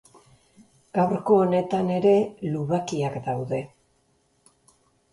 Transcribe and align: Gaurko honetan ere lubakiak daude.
Gaurko 0.99 1.37
honetan 1.43 1.93
ere 1.97 2.15
lubakiak 2.57 3.23
daude. 3.31 3.63